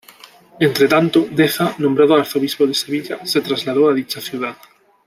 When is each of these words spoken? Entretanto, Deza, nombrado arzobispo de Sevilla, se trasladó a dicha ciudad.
Entretanto, 0.59 1.19
Deza, 1.37 1.67
nombrado 1.83 2.15
arzobispo 2.15 2.65
de 2.65 2.73
Sevilla, 2.73 3.23
se 3.23 3.39
trasladó 3.39 3.87
a 3.87 3.93
dicha 3.93 4.19
ciudad. 4.19 4.57